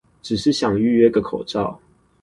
[0.23, 1.79] 只是想預約個口罩